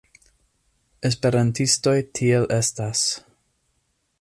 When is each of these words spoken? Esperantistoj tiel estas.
Esperantistoj 1.09 1.95
tiel 2.21 2.49
estas. 2.59 3.05